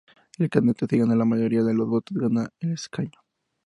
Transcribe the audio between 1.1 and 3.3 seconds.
la mayoría de los votos gana el escaño.